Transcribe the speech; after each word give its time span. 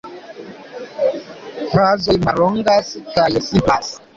Frazoj 1.75 2.17
mallongas 2.27 2.93
kaj 3.19 3.31
simplas. 3.51 3.97